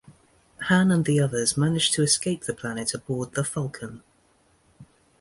[0.61, 4.01] Han and the others manage to escape the planet aboard the "Falcon".